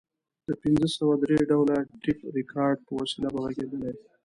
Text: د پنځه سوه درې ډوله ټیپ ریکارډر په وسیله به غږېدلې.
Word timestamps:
د 0.47 0.49
پنځه 0.61 0.87
سوه 0.97 1.13
درې 1.23 1.37
ډوله 1.49 1.77
ټیپ 2.01 2.19
ریکارډر 2.37 2.79
په 2.85 2.91
وسیله 2.99 3.27
به 3.33 3.39
غږېدلې. 3.43 3.91